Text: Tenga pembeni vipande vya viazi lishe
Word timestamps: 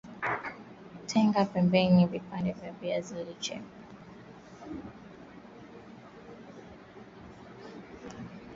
Tenga 1.11 1.41
pembeni 1.53 2.03
vipande 2.13 2.51
vya 2.61 2.71
viazi 2.79 3.15
lishe 3.27 3.55